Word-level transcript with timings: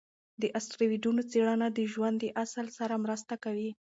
د 0.41 0.43
اسټروېډونو 0.57 1.21
څېړنه 1.31 1.67
د 1.77 1.79
ژوند 1.93 2.15
د 2.19 2.25
اصل 2.43 2.65
سره 2.77 2.95
مرسته 3.05 3.33
کوي. 3.43 3.69